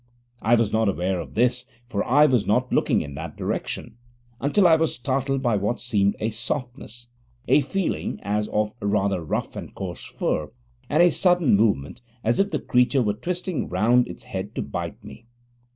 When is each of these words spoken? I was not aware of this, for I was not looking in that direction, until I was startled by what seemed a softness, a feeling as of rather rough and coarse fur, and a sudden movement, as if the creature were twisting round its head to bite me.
I 0.41 0.55
was 0.55 0.73
not 0.73 0.89
aware 0.89 1.19
of 1.19 1.35
this, 1.35 1.65
for 1.87 2.03
I 2.03 2.25
was 2.25 2.47
not 2.47 2.73
looking 2.73 3.01
in 3.01 3.13
that 3.13 3.37
direction, 3.37 3.97
until 4.39 4.65
I 4.65 4.75
was 4.75 4.95
startled 4.95 5.43
by 5.43 5.57
what 5.57 5.79
seemed 5.79 6.15
a 6.19 6.31
softness, 6.31 7.07
a 7.47 7.61
feeling 7.61 8.19
as 8.23 8.47
of 8.47 8.73
rather 8.81 9.23
rough 9.23 9.55
and 9.55 9.71
coarse 9.75 10.03
fur, 10.03 10.49
and 10.89 11.03
a 11.03 11.11
sudden 11.11 11.55
movement, 11.55 12.01
as 12.23 12.39
if 12.39 12.49
the 12.49 12.57
creature 12.57 13.03
were 13.03 13.13
twisting 13.13 13.69
round 13.69 14.07
its 14.07 14.23
head 14.23 14.55
to 14.55 14.63
bite 14.63 15.03
me. 15.03 15.27